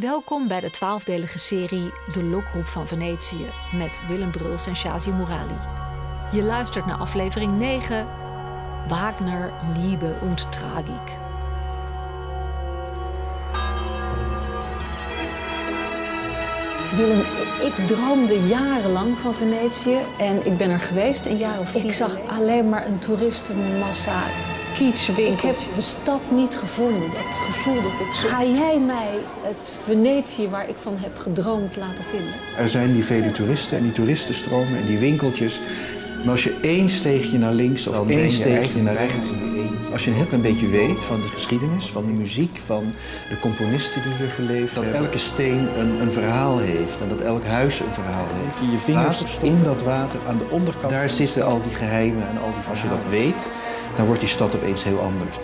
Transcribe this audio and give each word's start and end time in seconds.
Welkom 0.00 0.48
bij 0.48 0.60
de 0.60 0.70
twaalfdelige 0.70 1.38
serie 1.38 1.92
De 2.12 2.22
Lokroep 2.22 2.66
van 2.66 2.86
Venetië 2.86 3.46
met 3.72 4.02
Willem 4.08 4.30
Bruls 4.30 4.66
en 4.66 4.76
Shazi 4.76 5.10
Mourali. 5.10 5.58
Je 6.32 6.42
luistert 6.42 6.86
naar 6.86 6.98
aflevering 6.98 7.58
9, 7.58 8.06
Wagner, 8.88 9.52
Liebe 9.78 10.14
und 10.22 10.52
Tragik. 10.52 11.18
Willem, 16.96 17.20
ik 17.66 17.86
droomde 17.86 18.40
jarenlang 18.46 19.18
van 19.18 19.34
Venetië 19.34 19.98
en 20.18 20.46
ik 20.46 20.56
ben 20.56 20.70
er 20.70 20.80
geweest 20.80 21.26
een 21.26 21.38
jaar 21.38 21.60
of 21.60 21.70
tien. 21.72 21.84
Ik 21.84 21.92
zag 21.92 22.18
alleen 22.26 22.68
maar 22.68 22.86
een 22.86 22.98
toeristenmassa, 22.98 24.22
kitschwinkeltjes. 24.72 25.60
Ik 25.60 25.66
heb 25.66 25.74
de 25.74 25.82
stad 25.82 26.20
niet 26.30 26.56
gevonden, 26.56 27.10
dat 27.10 27.36
gevoel 27.36 27.82
dat 27.82 27.92
ik 27.92 28.14
zo... 28.14 28.28
Ga 28.28 28.44
jij 28.44 28.78
mij 28.78 29.10
het 29.42 29.72
Venetië 29.84 30.48
waar 30.48 30.68
ik 30.68 30.76
van 30.76 30.96
heb 30.96 31.18
gedroomd 31.18 31.76
laten 31.76 32.04
vinden? 32.04 32.34
Er 32.56 32.68
zijn 32.68 32.92
die 32.92 33.04
vele 33.04 33.30
toeristen 33.30 33.76
en 33.76 33.82
die 33.82 33.92
toeristenstromen 33.92 34.78
en 34.78 34.84
die 34.84 34.98
winkeltjes. 34.98 35.60
Maar 36.22 36.32
als 36.32 36.44
je 36.44 36.58
één 36.62 36.88
steegje 36.88 37.38
naar 37.38 37.52
links 37.52 37.86
of 37.86 38.08
één 38.08 38.30
steegje 38.30 38.82
naar 38.82 38.96
rechts... 38.96 39.30
Als 39.92 40.04
je 40.04 40.10
een 40.10 40.16
heel 40.16 40.26
klein 40.26 40.42
beetje 40.42 40.68
weet 40.68 41.02
van 41.02 41.20
de 41.20 41.26
geschiedenis, 41.26 41.86
van 41.86 42.06
de 42.06 42.12
muziek, 42.12 42.60
van 42.64 42.84
de 43.28 43.38
componisten 43.40 44.02
die 44.02 44.12
hier 44.12 44.30
geleefd 44.30 44.74
hebben. 44.74 44.92
Dat 44.92 45.02
elke 45.02 45.18
steen 45.18 45.68
een, 45.78 46.00
een 46.00 46.12
verhaal 46.12 46.58
heeft 46.58 47.00
en 47.00 47.08
dat 47.08 47.20
elk 47.20 47.44
huis 47.44 47.80
een 47.80 47.92
verhaal 47.92 48.26
heeft. 48.44 48.58
Je 48.58 48.70
je 48.70 48.78
vingers 48.78 49.38
in 49.42 49.62
dat 49.62 49.82
water 49.82 50.20
aan 50.28 50.38
de 50.38 50.48
onderkant. 50.50 50.90
Daar 50.90 51.08
zitten 51.08 51.44
al 51.44 51.62
die 51.62 51.74
geheimen 51.74 52.28
en 52.28 52.38
al 52.42 52.50
die 52.50 52.70
Als 52.70 52.82
je 52.82 52.88
dat 52.88 53.04
weet, 53.10 53.50
dan 53.96 54.06
wordt 54.06 54.20
die 54.20 54.28
stad 54.28 54.54
opeens 54.54 54.84
heel 54.84 55.00
anders. 55.00 55.36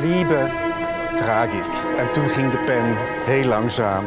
Liebe, 0.00 0.63
En 1.96 2.12
toen 2.12 2.28
ging 2.28 2.50
de 2.50 2.58
pen 2.58 2.84
heel 3.24 3.48
langzaam 3.48 4.04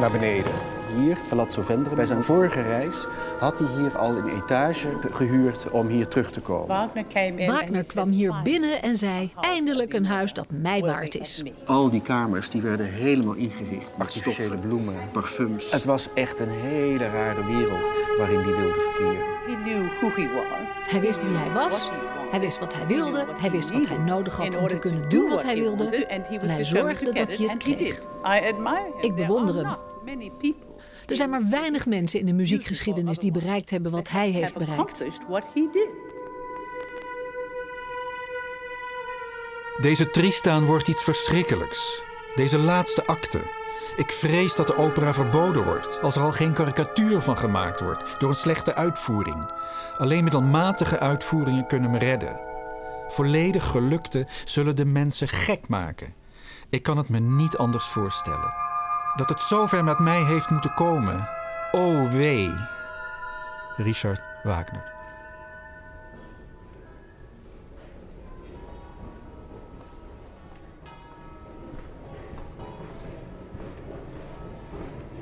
naar 0.00 0.10
beneden. 0.10 0.52
Hier, 0.96 1.18
Palazzo 1.28 1.62
Vendere, 1.62 1.94
bij 1.94 2.06
zijn 2.06 2.24
vorige 2.24 2.62
reis 2.62 3.06
had 3.38 3.58
hij 3.58 3.68
hier 3.68 3.98
al 3.98 4.16
een 4.16 4.28
etage 4.42 4.88
gehuurd 5.10 5.70
om 5.70 5.86
hier 5.86 6.08
terug 6.08 6.30
te 6.30 6.40
komen. 6.40 6.90
Wagner 7.46 7.84
kwam 7.84 8.10
hier 8.10 8.34
binnen 8.42 8.82
en 8.82 8.96
zei: 8.96 9.32
Eindelijk 9.40 9.92
een 9.92 10.06
huis 10.06 10.32
dat 10.32 10.46
mij 10.48 10.80
waard 10.80 11.14
is. 11.14 11.42
Al 11.64 11.90
die 11.90 12.02
kamers 12.02 12.50
die 12.50 12.62
werden 12.62 12.86
helemaal 12.86 13.34
ingericht. 13.34 13.90
Artificiële 13.98 14.58
bloemen, 14.58 14.94
parfums. 15.12 15.70
Het 15.72 15.84
was 15.84 16.08
echt 16.14 16.40
een 16.40 16.50
hele 16.50 17.08
rare 17.08 17.44
wereld 17.44 17.90
waarin 18.18 18.40
hij 18.40 18.54
wilde 18.54 18.80
verkeren. 18.80 19.38
Hij 20.86 21.00
wist 21.00 21.22
wie 21.22 21.36
hij 21.36 21.52
was. 21.52 21.90
Hij 22.30 22.40
wist 22.40 22.58
wat 22.58 22.74
hij 22.74 22.86
wilde. 22.86 23.26
Hij 23.40 23.50
wist 23.50 23.70
wat 23.72 23.88
hij 23.88 23.98
nodig 23.98 24.36
had 24.36 24.56
om 24.56 24.68
te 24.68 24.78
kunnen 24.78 25.08
doen 25.08 25.28
wat 25.28 25.42
hij 25.42 25.54
wilde. 25.54 26.06
En 26.06 26.24
hij 26.40 26.64
zorgde 26.64 27.12
dat 27.12 27.36
hij 27.36 27.46
het 27.46 27.56
kreeg. 27.56 28.00
Ik 29.00 29.14
bewonder 29.14 29.54
hem. 29.54 29.76
Er 31.06 31.16
zijn 31.16 31.30
maar 31.30 31.48
weinig 31.50 31.86
mensen 31.86 32.20
in 32.20 32.26
de 32.26 32.32
muziekgeschiedenis 32.32 33.18
die 33.18 33.30
bereikt 33.30 33.70
hebben 33.70 33.90
wat 33.90 34.08
hij 34.08 34.30
heeft 34.30 34.54
bereikt. 34.54 35.04
Deze 39.80 40.10
Tristaan 40.10 40.64
wordt 40.64 40.88
iets 40.88 41.02
verschrikkelijks. 41.02 42.02
Deze 42.34 42.58
laatste 42.58 43.06
acte. 43.06 43.59
Ik 43.96 44.10
vrees 44.10 44.54
dat 44.54 44.66
de 44.66 44.76
opera 44.76 45.14
verboden 45.14 45.64
wordt 45.64 46.00
als 46.02 46.16
er 46.16 46.22
al 46.22 46.32
geen 46.32 46.52
karikatuur 46.52 47.20
van 47.20 47.38
gemaakt 47.38 47.80
wordt 47.80 48.04
door 48.18 48.28
een 48.28 48.34
slechte 48.34 48.74
uitvoering. 48.74 49.50
Alleen 49.98 50.22
middelmatige 50.22 50.98
uitvoeringen 50.98 51.66
kunnen 51.66 51.90
me 51.90 51.98
redden. 51.98 52.40
Volledig 53.08 53.64
gelukte 53.64 54.26
zullen 54.44 54.76
de 54.76 54.84
mensen 54.84 55.28
gek 55.28 55.68
maken. 55.68 56.14
Ik 56.70 56.82
kan 56.82 56.96
het 56.96 57.08
me 57.08 57.18
niet 57.18 57.56
anders 57.56 57.84
voorstellen. 57.84 58.54
Dat 59.16 59.28
het 59.28 59.40
zover 59.40 59.84
met 59.84 59.98
mij 59.98 60.22
heeft 60.22 60.50
moeten 60.50 60.74
komen. 60.74 61.28
O 61.70 62.08
wee. 62.08 62.54
Richard 63.76 64.22
Wagner. 64.42 64.99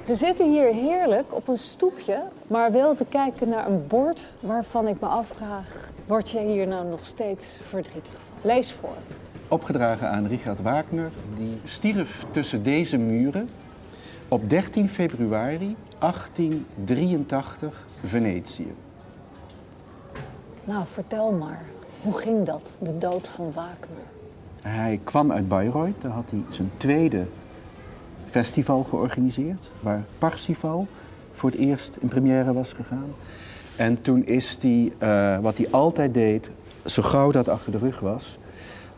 We 0.09 0.15
zitten 0.15 0.51
hier 0.51 0.73
heerlijk 0.73 1.35
op 1.35 1.49
een 1.49 1.59
stoepje, 1.59 2.23
maar 2.47 2.73
wel 2.73 2.95
te 2.95 3.05
kijken 3.05 3.49
naar 3.49 3.67
een 3.67 3.87
bord 3.87 4.37
waarvan 4.41 4.87
ik 4.87 5.01
me 5.01 5.07
afvraag: 5.07 5.91
word 6.07 6.31
jij 6.31 6.45
hier 6.45 6.67
nou 6.67 6.87
nog 6.87 7.05
steeds 7.05 7.57
verdrietig 7.63 8.15
van? 8.15 8.37
Lees 8.43 8.73
voor. 8.73 8.97
Opgedragen 9.49 10.11
aan 10.11 10.27
Richard 10.27 10.63
Wagner, 10.63 11.11
die 11.35 11.61
stierf 11.65 12.25
tussen 12.31 12.63
deze 12.63 12.99
muren 12.99 13.49
op 14.29 14.51
13 14.51 14.89
februari 14.89 15.77
1883 15.99 17.89
Venetië. 18.05 18.75
Nou, 20.65 20.87
vertel 20.87 21.33
maar. 21.33 21.65
Hoe 22.03 22.19
ging 22.19 22.47
dat, 22.47 22.79
de 22.83 22.99
dood 22.99 23.29
van 23.29 23.53
Wagner? 23.53 24.07
Hij 24.63 25.01
kwam 25.05 25.33
uit 25.33 25.49
Bayreuth, 25.49 26.03
daar 26.03 26.13
had 26.13 26.31
hij 26.31 26.43
zijn 26.51 26.71
tweede 26.77 27.27
festival 28.31 28.85
georganiseerd, 28.85 29.71
waar 29.81 30.05
Parsifal 30.19 30.87
voor 31.33 31.51
het 31.51 31.59
eerst 31.59 31.97
in 32.01 32.09
première 32.09 32.53
was 32.53 32.73
gegaan. 32.73 33.15
En 33.77 34.03
toen 34.03 34.25
is 34.25 34.59
hij, 34.61 34.93
uh, 35.03 35.39
wat 35.39 35.57
hij 35.57 35.71
altijd 35.71 36.15
deed, 36.15 36.51
zo 36.85 37.03
gauw 37.03 37.31
dat 37.31 37.49
achter 37.49 37.73
de 37.73 37.79
rug 37.79 38.01
was, 38.01 38.39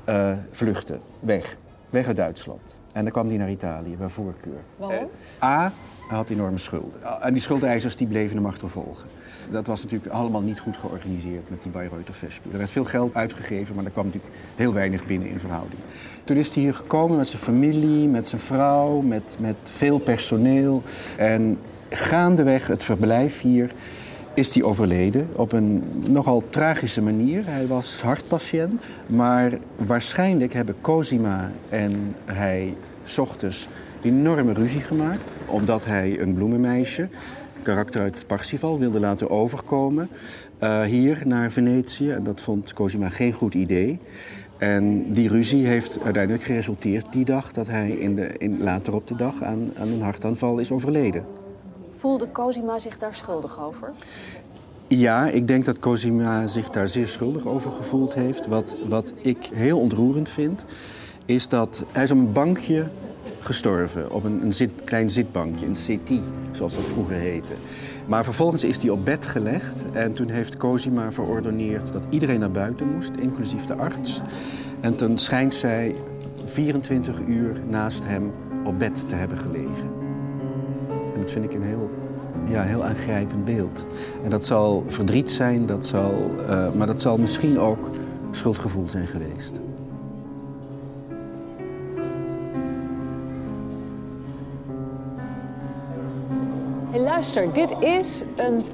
uh, 0.08 0.32
vluchten, 0.50 1.00
weg. 1.20 1.56
Weg 1.91 2.06
uit 2.06 2.16
Duitsland. 2.16 2.78
En 2.92 3.02
dan 3.02 3.12
kwam 3.12 3.28
hij 3.28 3.36
naar 3.36 3.50
Italië, 3.50 3.96
bij 3.96 4.08
voorkeur. 4.08 4.60
Waarom? 4.76 5.08
A, 5.42 5.72
had 6.10 6.31
enorme 6.31 6.59
schulden. 6.59 7.22
En 7.22 7.32
die 7.32 7.43
schuldeisers 7.43 7.97
die 7.97 8.06
bleven 8.06 8.37
hem 8.37 8.47
achtervolgen. 8.47 9.09
Dat 9.50 9.66
was 9.66 9.82
natuurlijk 9.82 10.12
allemaal 10.12 10.41
niet 10.41 10.60
goed 10.60 10.76
georganiseerd 10.76 11.50
met 11.50 11.62
die 11.62 11.71
Bayreuther 11.71 12.15
Festspiel. 12.15 12.53
Er 12.53 12.59
werd 12.59 12.71
veel 12.71 12.84
geld 12.84 13.15
uitgegeven, 13.15 13.75
maar 13.75 13.84
er 13.84 13.91
kwam 13.91 14.04
natuurlijk 14.04 14.34
heel 14.56 14.72
weinig 14.72 15.06
binnen 15.06 15.28
in 15.28 15.41
verhouding. 15.41 15.81
Toen 16.25 16.37
is 16.37 16.54
hij 16.54 16.62
hier 16.62 16.75
gekomen 16.75 17.16
met 17.16 17.28
zijn 17.28 17.43
familie, 17.43 18.09
met 18.09 18.28
zijn 18.28 18.41
vrouw, 18.41 19.00
met, 19.00 19.37
met 19.38 19.56
veel 19.62 19.98
personeel. 19.98 20.82
En 21.16 21.59
gaandeweg 21.88 22.66
het 22.66 22.84
verblijf 22.84 23.41
hier 23.41 23.71
is 24.34 24.54
hij 24.54 24.62
overleden 24.65 25.28
op 25.32 25.53
een 25.53 25.82
nogal 26.09 26.44
tragische 26.50 27.03
manier. 27.03 27.42
Hij 27.47 27.66
was 27.66 28.03
hartpatiënt, 28.03 28.84
maar 29.06 29.53
waarschijnlijk 29.77 30.53
hebben 30.53 30.75
Cosima 30.81 31.50
en 31.69 32.15
hij 32.25 32.75
ochtends 33.19 33.69
enorme 34.03 34.53
ruzie 34.53 34.81
gemaakt. 34.81 35.31
Omdat 35.50 35.84
hij 35.84 36.21
een 36.21 36.34
bloemenmeisje, 36.34 37.09
karakter 37.62 38.00
uit 38.00 38.25
Parsifal, 38.27 38.78
wilde 38.78 39.00
laten 39.00 39.31
overkomen 39.31 40.09
uh, 40.62 40.83
hier 40.83 41.22
naar 41.25 41.50
Venetië. 41.50 42.11
En 42.11 42.25
dat 42.25 42.41
vond 42.41 42.72
Cosima 42.72 43.09
geen 43.09 43.33
goed 43.33 43.55
idee. 43.55 43.99
En 44.59 45.12
die 45.12 45.28
ruzie 45.28 45.66
heeft 45.66 45.99
uiteindelijk 46.03 46.44
geresulteerd 46.44 47.12
die 47.12 47.25
dag 47.25 47.53
dat 47.53 47.66
hij 47.66 47.91
in 47.91 48.15
de, 48.15 48.34
in, 48.39 48.62
later 48.62 48.94
op 48.94 49.06
de 49.06 49.16
dag 49.16 49.43
aan, 49.43 49.71
aan 49.78 49.89
een 49.89 50.03
hartaanval 50.03 50.59
is 50.59 50.72
overleden. 50.72 51.25
Voelde 51.97 52.33
Cosima 52.33 52.78
zich 52.78 52.99
daar 52.99 53.15
schuldig 53.15 53.60
over? 53.60 53.93
Ja, 54.87 55.28
ik 55.28 55.47
denk 55.47 55.65
dat 55.65 55.78
Cosima 55.78 56.47
zich 56.47 56.71
daar 56.71 56.89
zeer 56.89 57.09
schuldig 57.09 57.47
over 57.47 57.72
gevoeld 57.72 58.15
heeft. 58.15 58.47
Wat, 58.47 58.77
wat 58.89 59.12
ik 59.22 59.50
heel 59.55 59.78
ontroerend 59.78 60.28
vind, 60.28 60.65
is 61.27 61.49
dat 61.49 61.84
hij 61.93 62.03
is 62.03 62.10
op 62.10 62.19
een 62.19 62.33
bankje 62.33 62.87
gestorven. 63.41 64.12
Op 64.12 64.25
een, 64.25 64.43
een 64.43 64.53
zit, 64.53 64.71
klein 64.84 65.11
zitbankje, 65.11 65.67
een 65.67 65.77
settee, 65.77 66.21
zoals 66.53 66.75
dat 66.75 66.84
vroeger 66.84 67.17
heette. 67.17 67.53
Maar 68.06 68.25
vervolgens 68.25 68.65
is 68.65 68.77
hij 68.77 68.91
op 68.91 69.05
bed 69.05 69.27
gelegd 69.27 69.84
en 69.93 70.12
toen 70.12 70.28
heeft 70.28 70.56
Cosima 70.56 71.12
verordoneerd 71.12 71.92
dat 71.92 72.07
iedereen 72.09 72.41
naar 72.41 72.51
buiten 72.51 72.95
moest, 72.95 73.10
inclusief 73.21 73.66
de 73.66 73.75
arts. 73.75 74.21
En 74.81 74.97
toen 74.97 75.19
schijnt 75.19 75.54
zij 75.54 75.95
24 76.45 77.21
uur 77.27 77.60
naast 77.69 78.04
hem 78.04 78.33
op 78.65 78.78
bed 78.78 79.09
te 79.09 79.15
hebben 79.15 79.39
gelegen. 79.39 79.91
En 81.15 81.21
dat 81.21 81.31
vind 81.31 81.45
ik 81.45 81.54
een 81.54 81.63
heel, 81.63 81.91
ja, 82.48 82.63
heel 82.63 82.84
aangrijpend 82.84 83.45
beeld. 83.45 83.84
En 84.25 84.31
dat 84.31 84.45
zal 84.45 84.84
verdriet 84.86 85.31
zijn, 85.31 85.66
dat 85.66 85.86
zal, 85.86 86.31
uh, 86.41 86.72
maar 86.72 86.86
dat 86.86 87.01
zal 87.01 87.19
misschien 87.19 87.59
ook 87.59 87.91
schuldgevoel 88.31 88.89
zijn 88.89 89.07
geweest. 89.07 89.60
Luister, 97.21 97.53
dit 97.53 97.75
is 97.81 98.25
een 98.37 98.65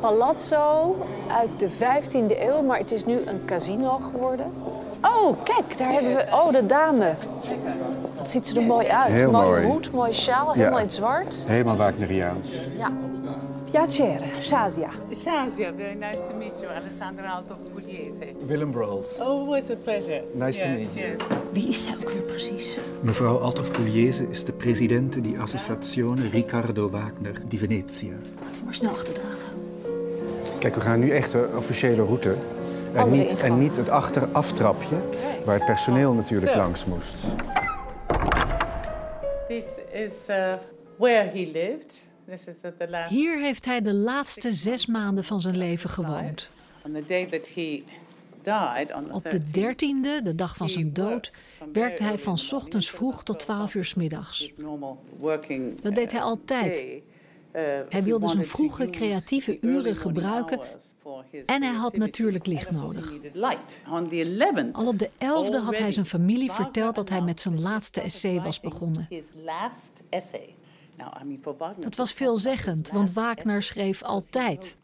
palazzo 0.00 0.96
uit 1.28 1.48
de 1.56 1.70
15e 1.70 2.40
eeuw, 2.40 2.62
maar 2.62 2.78
het 2.78 2.92
is 2.92 3.04
nu 3.04 3.20
een 3.26 3.44
casino 3.44 3.98
geworden. 3.98 4.46
Oh, 5.02 5.36
kijk, 5.44 5.78
daar 5.78 5.92
hebben 5.92 6.14
we. 6.14 6.26
Oh, 6.30 6.52
de 6.52 6.66
dame. 6.66 7.12
Wat 8.16 8.28
ziet 8.28 8.46
ze 8.46 8.60
er 8.60 8.66
mooi 8.66 8.86
uit. 8.86 9.12
Heel 9.12 9.30
mooi 9.30 9.46
mooi. 9.46 9.64
hoed, 9.64 9.92
mooi 9.92 10.12
sjaal, 10.12 10.52
helemaal 10.52 10.78
in 10.78 10.84
het 10.84 10.92
zwart. 10.92 11.44
Helemaal 11.46 11.76
Wagneriaans. 11.76 12.58
Ja. 12.78 12.90
Piacere, 13.72 14.30
Shazia. 14.42 14.90
Shazia, 15.10 15.72
very 15.72 15.94
nice 15.94 16.20
to 16.28 16.34
meet 16.34 16.52
you. 16.60 16.68
Alessandra 16.68 17.26
Alto 17.28 17.56
Pugliese. 17.74 18.34
Willem 18.46 18.70
Brols. 18.70 19.18
Oh, 19.20 19.54
it's 19.54 19.70
a 19.70 19.76
pleasure. 19.76 20.22
Nice 20.34 20.62
to 20.62 20.68
meet 20.68 20.94
you. 20.94 21.16
Wie 21.52 21.68
is 21.68 21.82
zij 21.82 21.94
ook 22.00 22.10
weer 22.10 22.22
precies? 22.22 22.78
Mevrouw 23.00 23.38
Althoff 23.38 23.70
Pugliese 23.70 24.26
is 24.30 24.44
de 24.44 24.52
presidente 24.52 25.20
di 25.20 25.36
Associazione 25.38 26.28
Riccardo 26.28 26.90
Wagner 26.90 27.48
di 27.48 27.58
Venezia. 27.58 28.12
Wat 28.44 28.60
voor 28.64 28.74
snel 28.74 28.90
achterdragen. 28.90 29.52
Kijk, 30.58 30.74
we 30.74 30.80
gaan 30.80 30.98
nu 30.98 31.10
echt 31.10 31.32
de 31.32 31.48
officiële 31.56 32.04
route. 32.04 32.34
En 32.94 33.08
niet, 33.08 33.40
en 33.40 33.58
niet 33.58 33.76
het 33.76 33.88
achteraftrapje, 33.90 34.96
waar 35.44 35.54
het 35.54 35.64
personeel 35.64 36.12
natuurlijk 36.12 36.54
langs 36.54 36.86
moest. 36.86 37.24
This 39.48 39.64
is 39.92 40.12
uh, 40.28 40.54
where 40.96 41.30
he 41.30 41.50
lived. 41.52 42.00
This 42.32 42.46
is 42.46 42.54
the, 42.60 42.74
the 42.78 42.88
last 42.88 43.10
Hier 43.10 43.40
heeft 43.40 43.64
hij 43.64 43.80
de 43.80 43.94
laatste 43.94 44.52
zes 44.52 44.86
maanden 44.86 45.24
van 45.24 45.40
zijn 45.40 45.56
leven 45.56 45.90
gewoond. 45.90 46.50
Op 49.10 49.30
de 49.30 49.40
13th, 49.40 49.50
dertiende, 49.50 50.20
de 50.22 50.34
dag 50.34 50.56
van 50.56 50.68
zijn 50.68 50.92
dood, 50.92 51.32
werkte 51.72 52.02
hij 52.02 52.18
van 52.18 52.38
's 52.38 52.52
ochtends 52.52 52.90
vroeg 52.90 53.22
tot 53.22 53.38
12 53.38 53.74
uur 53.74 53.84
's 53.84 53.94
middags. 53.94 54.52
Dat 55.82 55.94
deed 55.94 56.12
hij 56.12 56.20
uh, 56.20 56.26
altijd. 56.26 56.74
day. 56.74 57.02
Uh, 57.52 57.62
Hij 57.88 58.04
wilde 58.04 58.28
zijn 58.28 58.44
vroege 58.44 58.86
creatieve 58.86 59.58
uren 59.60 59.96
gebruiken 59.96 60.60
en 61.46 61.62
hij 61.62 61.74
had 61.74 61.96
natuurlijk 61.96 62.46
licht 62.46 62.70
nodig. 62.70 63.08
he 63.08 63.12
needed 63.12 63.34
light. 63.34 63.78
On 63.90 64.08
the 64.08 64.52
11th, 64.52 64.72
Al 64.72 64.86
op 64.86 64.98
de 64.98 65.08
11e 65.08 65.64
had 65.64 65.78
hij 65.78 65.92
zijn 65.92 66.06
familie 66.06 66.52
verteld 66.52 66.94
dat 66.94 67.08
hij 67.08 67.20
met 67.20 67.40
zijn 67.40 67.60
laatste 67.60 68.00
essay 68.00 68.40
was 68.40 68.60
begonnen. 68.60 69.08
Wagner, 71.58 71.84
Dat 71.84 71.96
was 71.96 72.12
veelzeggend, 72.12 72.90
want 72.90 73.12
Wagner 73.12 73.62
schreef 73.62 74.02
altijd. 74.02 74.78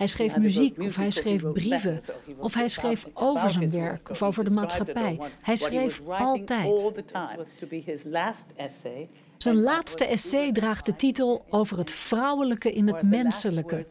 Hij 0.00 0.08
schreef 0.08 0.36
muziek 0.36 0.78
of 0.78 0.96
hij 0.96 1.10
schreef 1.10 1.52
brieven 1.52 2.00
of 2.38 2.54
hij 2.54 2.68
schreef 2.68 3.06
over 3.14 3.50
zijn 3.50 3.70
werk 3.70 4.10
of 4.10 4.22
over 4.22 4.44
de 4.44 4.50
maatschappij. 4.50 5.20
Hij 5.40 5.56
schreef 5.56 6.02
altijd. 6.06 6.92
Zijn 9.36 9.60
laatste 9.60 10.04
essay 10.04 10.52
draagt 10.52 10.86
de 10.86 10.96
titel 10.96 11.44
over 11.48 11.78
het 11.78 11.90
vrouwelijke 11.90 12.72
in 12.72 12.88
het 12.88 13.02
menselijke. 13.02 13.86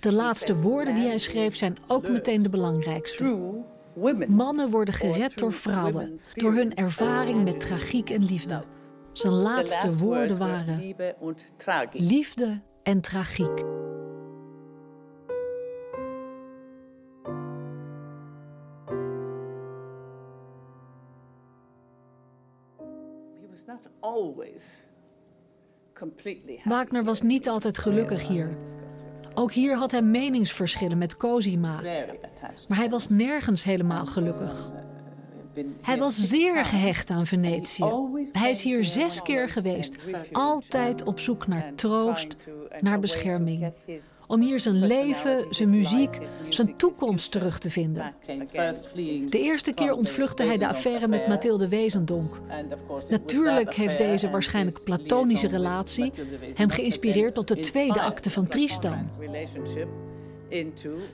De 0.00 0.12
laatste 0.12 0.56
woorden 0.56 0.94
die 0.94 1.06
hij 1.06 1.18
schreef 1.18 1.56
zijn 1.56 1.78
ook 1.86 2.08
meteen 2.08 2.42
de 2.42 2.50
belangrijkste. 2.50 3.54
Mannen 4.28 4.70
worden 4.70 4.94
gered 4.94 5.38
door 5.38 5.52
vrouwen, 5.52 6.18
door 6.34 6.52
hun 6.52 6.74
ervaring 6.74 7.44
met 7.44 7.60
tragiek 7.60 8.10
en 8.10 8.24
liefde. 8.24 8.64
Zijn 9.12 9.32
laatste 9.32 9.96
woorden 9.96 10.38
waren 10.38 10.94
liefde 11.92 12.60
en 12.82 13.00
tragiek. 13.00 13.64
Wagner 26.64 27.04
was 27.04 27.22
niet 27.22 27.48
altijd 27.48 27.78
gelukkig 27.78 28.28
hier. 28.28 28.56
Ook 29.34 29.52
hier 29.52 29.76
had 29.76 29.90
hij 29.90 30.02
meningsverschillen 30.02 30.98
met 30.98 31.16
Cosima. 31.16 31.80
Maar 32.68 32.78
hij 32.78 32.90
was 32.90 33.08
nergens 33.08 33.64
helemaal 33.64 34.06
gelukkig. 34.06 34.70
Hij 35.82 35.98
was 35.98 36.16
zeer 36.16 36.64
gehecht 36.64 37.10
aan 37.10 37.26
Venetië. 37.26 37.84
Hij 38.32 38.50
is 38.50 38.62
hier 38.62 38.84
zes 38.84 39.22
keer 39.22 39.48
geweest. 39.48 39.96
Altijd 40.32 41.04
op 41.04 41.20
zoek 41.20 41.46
naar 41.46 41.72
troost, 41.74 42.36
naar 42.80 43.00
bescherming. 43.00 43.72
Om 44.26 44.40
hier 44.40 44.60
zijn 44.60 44.86
leven, 44.86 45.46
zijn 45.50 45.70
muziek, 45.70 46.18
zijn 46.48 46.76
toekomst 46.76 47.30
terug 47.30 47.58
te 47.58 47.70
vinden. 47.70 48.14
De 49.28 49.38
eerste 49.38 49.72
keer 49.72 49.92
ontvluchtte 49.92 50.44
hij 50.44 50.58
de 50.58 50.68
affaire 50.68 51.08
met 51.08 51.28
Mathilde 51.28 51.68
Wezendonk. 51.68 52.40
Natuurlijk 53.08 53.74
heeft 53.74 53.98
deze 53.98 54.30
waarschijnlijk 54.30 54.84
platonische 54.84 55.48
relatie 55.48 56.12
hem 56.54 56.70
geïnspireerd 56.70 57.34
tot 57.34 57.48
de 57.48 57.58
tweede 57.58 58.00
acte 58.00 58.30
van 58.30 58.48
Tristan. 58.48 59.08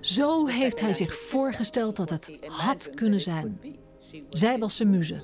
Zo 0.00 0.46
heeft 0.46 0.80
hij 0.80 0.92
zich 0.92 1.14
voorgesteld 1.14 1.96
dat 1.96 2.10
het 2.10 2.30
had 2.46 2.90
kunnen 2.94 3.20
zijn. 3.20 3.60
Zij 4.30 4.58
was 4.58 4.76
zijn 4.76 4.90
muze. 4.90 5.16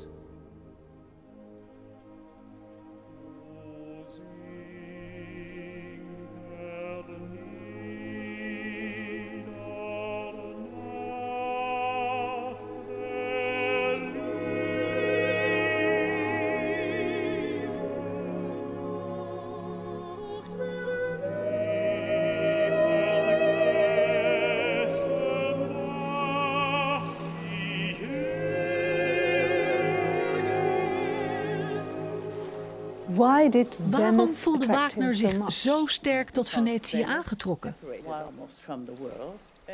Why 33.14 33.48
did 33.48 33.78
Waarom 33.90 34.28
voelde 34.28 34.66
Wagner 34.66 35.14
zich 35.14 35.52
zo 35.52 35.86
sterk 35.86 36.30
tot 36.30 36.48
Venetië 36.48 37.02
aangetrokken? 37.02 37.76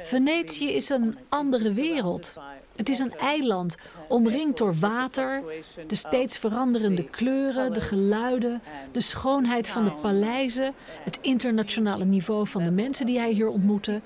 Venetië 0.03 0.71
is 0.71 0.89
een 0.89 1.19
andere 1.29 1.73
wereld. 1.73 2.37
Het 2.77 2.89
is 2.89 2.99
een 2.99 3.15
eiland, 3.17 3.77
omringd 4.09 4.59
door 4.59 4.75
water, 4.75 5.43
de 5.87 5.95
steeds 5.95 6.39
veranderende 6.39 7.05
kleuren, 7.05 7.73
de 7.73 7.81
geluiden, 7.81 8.63
de 8.93 9.01
schoonheid 9.01 9.69
van 9.69 9.85
de 9.85 9.93
paleizen, 9.93 10.75
het 11.03 11.19
internationale 11.21 12.05
niveau 12.05 12.47
van 12.47 12.65
de 12.65 12.71
mensen 12.71 13.07
die 13.07 13.19
hij 13.19 13.31
hier 13.31 13.49
ontmoette, 13.49 14.01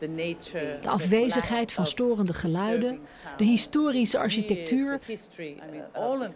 de 0.00 0.88
afwezigheid 0.88 1.72
van 1.72 1.86
storende 1.86 2.32
geluiden, 2.32 2.98
de 3.36 3.44
historische 3.44 4.18
architectuur. 4.18 5.00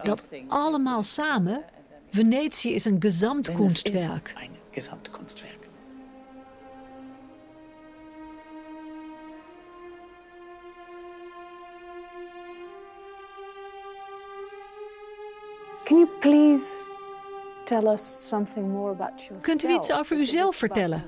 Dat 0.03 0.23
allemaal 0.47 1.03
samen, 1.03 1.63
Venetië 2.09 2.73
is 2.73 2.85
een 2.85 2.97
Gesamtkunstwerk. 2.99 4.35
Can 15.83 15.97
you 15.97 16.07
please 16.19 16.94
tell 17.65 17.87
us 17.87 18.27
something 18.27 18.71
more 18.71 18.91
about 18.91 19.21
yourself? 19.21 19.43
Kunt 19.43 19.63
u 19.63 19.73
iets 19.73 19.91
over 19.91 20.17
uzelf 20.17 20.55
vertellen? 20.55 21.03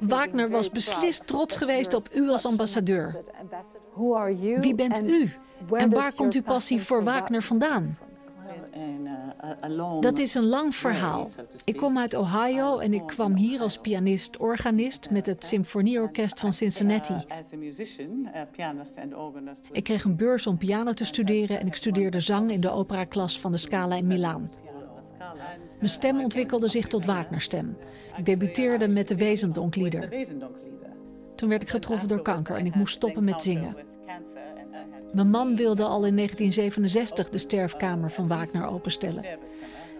Wagner 0.00 0.50
was 0.50 0.70
beslist 0.70 1.26
trots 1.26 1.56
geweest 1.56 1.94
op 1.94 2.02
u 2.14 2.28
als 2.28 2.46
ambassadeur. 2.46 3.22
Wie 4.60 4.74
bent 4.74 5.02
u? 5.02 5.30
En 5.70 5.90
waar 5.90 6.14
komt 6.14 6.34
uw 6.34 6.42
passie 6.42 6.82
voor 6.82 7.04
Wagner 7.04 7.42
vandaan? 7.42 7.98
Dat 10.00 10.18
is 10.18 10.34
een 10.34 10.46
lang 10.46 10.74
verhaal. 10.74 11.28
Ik 11.64 11.76
kom 11.76 11.98
uit 11.98 12.14
Ohio 12.14 12.78
en 12.78 12.94
ik 12.94 13.06
kwam 13.06 13.34
hier 13.34 13.60
als 13.60 13.78
pianist-organist 13.78 15.10
met 15.10 15.26
het 15.26 15.44
Symfonieorkest 15.44 16.40
van 16.40 16.52
Cincinnati. 16.52 17.14
Ik 19.72 19.84
kreeg 19.84 20.04
een 20.04 20.16
beurs 20.16 20.46
om 20.46 20.58
piano 20.58 20.92
te 20.92 21.04
studeren 21.04 21.60
en 21.60 21.66
ik 21.66 21.74
studeerde 21.74 22.20
zang 22.20 22.50
in 22.50 22.60
de 22.60 22.70
operaklas 22.70 23.40
van 23.40 23.52
de 23.52 23.58
Scala 23.58 23.96
in 23.96 24.06
Milaan. 24.06 24.50
Mijn 25.78 25.90
stem 25.90 26.20
ontwikkelde 26.20 26.68
zich 26.68 26.86
tot 26.86 27.04
Wagnerstem. 27.04 27.76
Ik 28.16 28.24
debuteerde 28.24 28.88
met 28.88 29.08
de 29.08 29.16
Wezendonklieder. 29.16 30.26
Toen 31.34 31.48
werd 31.48 31.62
ik 31.62 31.68
getroffen 31.68 32.08
door 32.08 32.22
kanker 32.22 32.56
en 32.56 32.66
ik 32.66 32.74
moest 32.74 32.94
stoppen 32.94 33.24
met 33.24 33.42
zingen. 33.42 33.76
Mijn 35.12 35.30
man 35.30 35.56
wilde 35.56 35.84
al 35.84 36.04
in 36.04 36.16
1967 36.16 37.28
de 37.28 37.38
sterfkamer 37.38 38.10
van 38.10 38.28
Wagner 38.28 38.66
openstellen. 38.66 39.24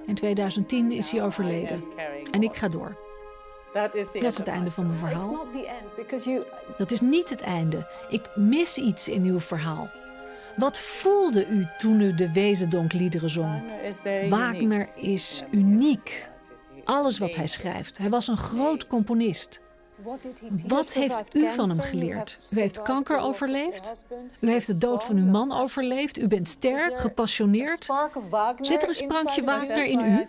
In 0.06 0.14
2010 0.14 0.92
is 0.92 1.10
hij 1.10 1.22
overleden. 1.22 1.84
En 2.30 2.42
ik 2.42 2.56
ga 2.56 2.68
door. 2.68 2.96
Dat 3.72 3.94
is 4.12 4.36
het 4.36 4.48
einde 4.48 4.70
van 4.70 4.86
mijn 4.86 4.98
verhaal. 4.98 5.46
Dat 6.76 6.90
is 6.90 7.00
niet 7.00 7.30
het 7.30 7.40
einde. 7.40 7.86
Ik 8.08 8.36
mis 8.36 8.78
iets 8.78 9.08
in 9.08 9.24
uw 9.24 9.40
verhaal. 9.40 9.88
Wat 10.56 10.78
voelde 10.78 11.46
u 11.46 11.66
toen 11.78 12.00
u 12.00 12.14
de 12.14 12.32
Wezendonkliederen 12.32 13.30
zong? 13.30 13.62
Wagner 14.28 14.88
is 14.94 15.44
uniek. 15.50 16.28
Alles 16.84 17.18
wat 17.18 17.34
hij 17.34 17.46
schrijft. 17.46 17.98
Hij 17.98 18.10
was 18.10 18.28
een 18.28 18.36
groot 18.36 18.86
componist. 18.86 19.60
Wat 20.66 20.92
heeft 20.92 21.34
u 21.34 21.48
van 21.48 21.68
hem 21.68 21.80
geleerd? 21.80 22.46
U 22.50 22.60
heeft 22.60 22.82
kanker 22.82 23.18
overleefd? 23.18 24.04
U 24.40 24.50
heeft 24.50 24.66
de 24.66 24.78
dood 24.78 25.04
van 25.04 25.16
uw 25.16 25.24
man 25.24 25.52
overleefd? 25.52 26.18
U 26.18 26.28
bent 26.28 26.48
sterk, 26.48 26.98
gepassioneerd? 26.98 27.88
Zit 28.60 28.82
er 28.82 28.88
een 28.88 28.94
sprankje 28.94 29.44
Wagner 29.44 29.84
in 29.84 30.00
u? 30.00 30.26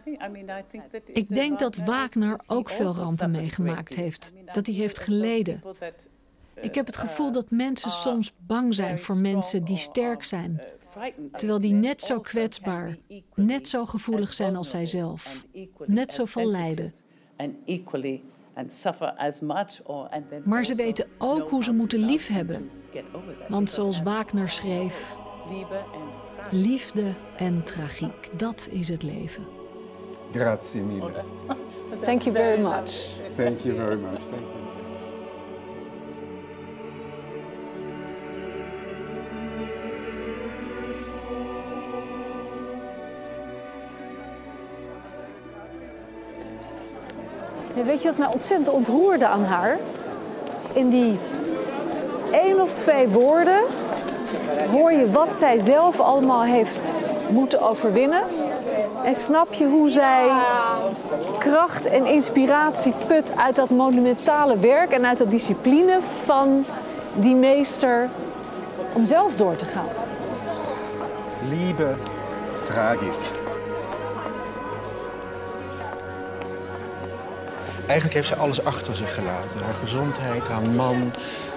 Ik 1.06 1.28
denk 1.28 1.60
dat 1.60 1.76
Wagner 1.76 2.40
ook 2.48 2.70
veel 2.70 2.96
rampen 2.96 3.32
meegemaakt 3.32 3.96
heeft. 3.96 4.34
Dat 4.54 4.66
hij 4.66 4.76
heeft 4.76 5.00
geleden. 5.00 5.64
Ik 6.62 6.76
heb 6.76 6.86
het 6.86 6.96
gevoel 6.96 7.32
dat 7.32 7.52
mensen 7.52 7.92
soms 7.92 8.34
bang 8.38 8.74
zijn 8.76 9.00
voor 9.00 9.18
mensen 9.18 9.64
die 9.64 9.78
sterk 9.78 10.24
zijn. 10.24 10.62
Terwijl 11.32 11.62
die 11.62 11.74
net 11.74 12.02
zo 12.02 12.20
kwetsbaar, 12.20 12.98
net 13.36 13.68
zo 13.68 13.86
gevoelig 13.86 14.34
zijn 14.34 14.56
als 14.56 14.70
zijzelf. 14.70 15.46
Net 15.86 16.14
zo 16.14 16.26
vol 16.26 16.48
lijden. 16.48 16.94
Maar 20.44 20.66
ze 20.66 20.76
weten 20.76 21.08
ook 21.18 21.50
hoe 21.50 21.64
ze 21.64 21.74
moeten 21.74 22.00
liefhebben. 22.00 22.70
Want 23.48 23.70
zoals 23.70 24.02
Wagner 24.02 24.50
schreef, 24.50 25.18
liefde 26.52 27.14
en 27.38 27.64
tragiek, 27.64 28.40
dat 28.40 28.68
is 28.72 28.90
het 28.90 29.04
leven. 29.04 29.46
Grazie 30.32 30.82
mille. 30.82 31.12
Thank 32.02 32.24
you 32.24 32.32
very 32.32 32.62
much. 32.62 33.16
Thank 33.36 33.60
you 33.66 33.76
very 33.76 33.98
much. 33.98 34.24
Thank 34.24 34.48
you. 34.48 34.65
Weet 47.86 48.02
je 48.02 48.08
wat 48.08 48.18
mij 48.18 48.28
ontzettend 48.28 48.70
ontroerde 48.70 49.28
aan 49.28 49.44
haar? 49.44 49.78
In 50.74 50.90
die 50.90 51.20
één 52.32 52.62
of 52.62 52.74
twee 52.74 53.08
woorden 53.08 53.62
hoor 54.72 54.92
je 54.92 55.12
wat 55.12 55.34
zij 55.34 55.58
zelf 55.58 56.00
allemaal 56.00 56.44
heeft 56.44 56.96
moeten 57.30 57.62
overwinnen. 57.62 58.24
En 59.04 59.16
snap 59.16 59.54
je 59.54 59.66
hoe 59.66 59.90
zij 59.90 60.28
kracht 61.38 61.86
en 61.86 62.06
inspiratie 62.06 62.94
put 63.08 63.38
uit 63.38 63.56
dat 63.56 63.70
monumentale 63.70 64.58
werk 64.58 64.92
en 64.92 65.06
uit 65.06 65.18
de 65.18 65.28
discipline 65.28 66.00
van 66.24 66.66
die 67.14 67.36
meester 67.36 68.10
om 68.94 69.06
zelf 69.06 69.36
door 69.36 69.56
te 69.56 69.66
gaan. 69.66 69.88
Liebe 71.50 71.94
Tragik. 72.64 73.45
Eigenlijk 77.86 78.14
heeft 78.14 78.28
ze 78.28 78.36
alles 78.36 78.64
achter 78.64 78.96
zich 78.96 79.14
gelaten. 79.14 79.64
Haar 79.64 79.74
gezondheid, 79.74 80.48
haar 80.48 80.70
man, 80.70 81.12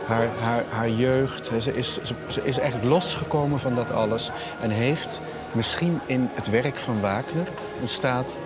haar, 0.07 0.29
haar, 0.41 0.65
haar 0.69 0.91
jeugd. 0.91 1.51
Ze 1.61 1.75
is, 1.75 2.03
ze, 2.03 2.15
ze 2.27 2.41
is 2.45 2.59
eigenlijk 2.59 2.91
losgekomen 2.91 3.61
van 3.61 3.75
dat 3.75 3.91
alles. 3.91 4.31
En 4.61 4.71
heeft 4.71 5.21
misschien 5.53 6.01
in 6.07 6.31
het 6.35 6.51
werk 6.51 6.77
van 6.77 7.01
Wagner 7.01 7.49
een 7.81 7.89
staat 7.89 8.37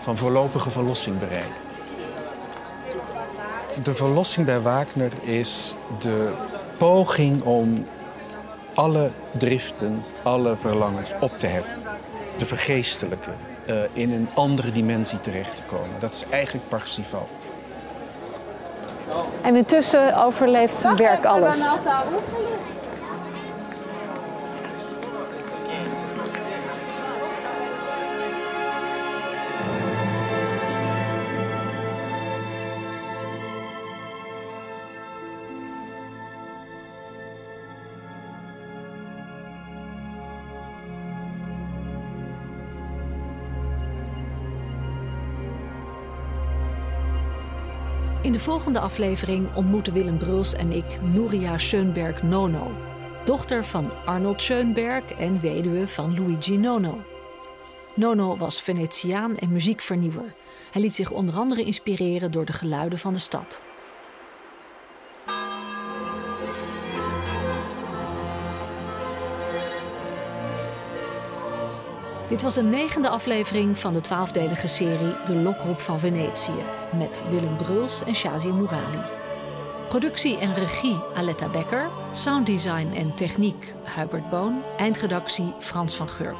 van 0.00 0.16
voorlopige 0.16 0.70
verlossing 0.70 1.18
bereikt. 1.18 1.66
De 3.82 3.94
verlossing 3.94 4.46
bij 4.46 4.60
Wagner 4.60 5.12
is 5.22 5.74
de 6.00 6.32
poging 6.78 7.42
om 7.42 7.86
alle 8.74 9.10
driften, 9.30 10.04
alle 10.22 10.56
verlangens 10.56 11.12
op 11.20 11.38
te 11.38 11.46
heffen. 11.46 11.82
De 12.42 12.48
vergeestelijke, 12.48 13.30
uh, 13.66 13.76
in 13.92 14.12
een 14.12 14.28
andere 14.34 14.72
dimensie 14.72 15.20
terecht 15.20 15.56
te 15.56 15.62
komen. 15.62 16.00
Dat 16.00 16.12
is 16.12 16.24
eigenlijk 16.30 16.68
Parsifal. 16.68 17.28
En 19.42 19.56
intussen 19.56 20.24
overleeft 20.24 20.78
zijn 20.78 20.96
werk 20.96 21.24
alles. 21.24 21.74
In 48.22 48.32
de 48.32 48.38
volgende 48.38 48.80
aflevering 48.80 49.54
ontmoeten 49.54 49.92
Willem 49.92 50.18
Bruls 50.18 50.54
en 50.54 50.72
ik 50.72 50.84
Nouria 51.12 51.58
Schoenberg 51.58 52.22
Nono, 52.22 52.70
dochter 53.24 53.64
van 53.64 53.90
Arnold 54.04 54.42
Schoenberg 54.42 55.12
en 55.18 55.40
weduwe 55.40 55.88
van 55.88 56.18
Luigi 56.18 56.56
Nono. 56.56 56.98
Nono 57.94 58.36
was 58.36 58.60
Venetiaan 58.60 59.36
en 59.36 59.52
muziekvernieuwer. 59.52 60.34
Hij 60.72 60.82
liet 60.82 60.94
zich 60.94 61.10
onder 61.10 61.34
andere 61.34 61.62
inspireren 61.62 62.32
door 62.32 62.44
de 62.44 62.52
geluiden 62.52 62.98
van 62.98 63.12
de 63.12 63.18
stad. 63.18 63.62
Dit 72.32 72.42
was 72.42 72.54
de 72.54 72.62
negende 72.62 73.08
aflevering 73.08 73.78
van 73.78 73.92
de 73.92 74.00
twaalfdelige 74.00 74.68
serie 74.68 75.16
De 75.26 75.34
Lokroep 75.34 75.80
van 75.80 76.00
Venetië 76.00 76.64
met 76.96 77.24
Willem 77.30 77.56
Bruls 77.56 78.02
en 78.04 78.14
Shazia 78.14 78.52
Mourali. 78.52 79.00
Productie 79.88 80.38
en 80.38 80.54
regie 80.54 81.00
Aletta 81.14 81.48
Becker, 81.48 81.90
sounddesign 82.12 82.92
en 82.92 83.14
techniek 83.14 83.74
Hubert 83.96 84.30
Boon, 84.30 84.62
eindredactie 84.76 85.54
Frans 85.58 85.96
van 85.96 86.08
Gurp. 86.08 86.36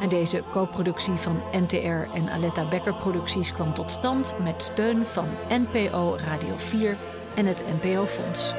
En 0.00 0.08
deze 0.08 0.42
co-productie 0.52 1.14
van 1.14 1.42
NTR 1.52 2.14
en 2.14 2.30
Aletta 2.30 2.68
Becker 2.68 2.94
Producties 2.94 3.52
kwam 3.52 3.74
tot 3.74 3.90
stand 3.92 4.36
met 4.42 4.62
steun 4.62 5.06
van 5.06 5.28
NPO 5.48 6.16
Radio 6.16 6.54
4 6.56 6.98
en 7.34 7.46
het 7.46 7.64
NPO 7.82 8.06
Fonds. 8.06 8.54